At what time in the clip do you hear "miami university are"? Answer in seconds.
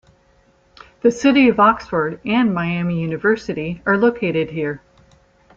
2.55-3.97